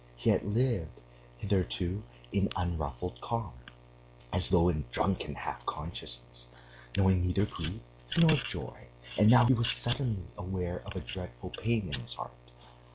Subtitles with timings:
[0.15, 0.99] He had lived
[1.37, 2.01] hitherto
[2.31, 3.53] in unruffled calm,
[4.33, 6.49] as though in drunken half consciousness,
[6.97, 7.79] knowing neither grief
[8.17, 8.87] nor joy,
[9.19, 12.31] and now he was suddenly aware of a dreadful pain in his heart.